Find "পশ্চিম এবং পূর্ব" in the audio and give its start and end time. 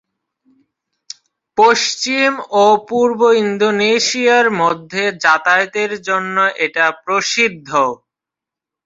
1.57-3.19